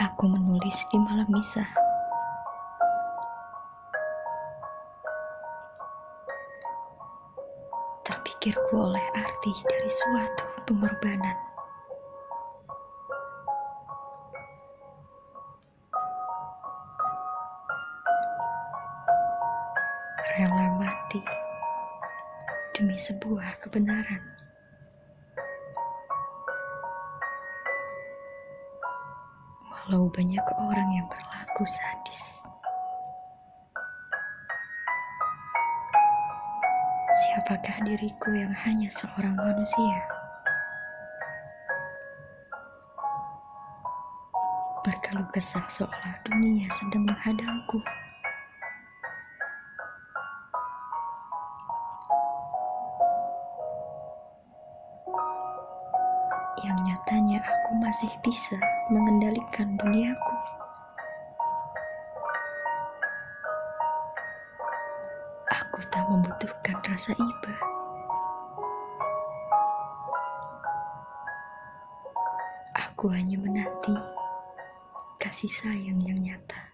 [0.00, 1.60] Aku menulis di malam misa.
[8.08, 11.36] Terpikirku oleh arti dari suatu pengorbanan.
[20.32, 21.20] Rela mati
[22.72, 24.39] demi sebuah kebenaran.
[29.90, 32.46] Walau banyak orang yang berlaku sadis.
[37.10, 39.98] Siapakah diriku yang hanya seorang manusia?
[44.86, 47.82] Berkeluh kesah seolah dunia sedang menghadangku.
[56.60, 58.60] Yang nyatanya aku masih bisa
[58.92, 60.34] mengendalikan duniaku.
[65.48, 67.54] Aku tak membutuhkan rasa iba.
[72.76, 73.96] Aku hanya menanti
[75.16, 76.69] kasih sayang yang nyata.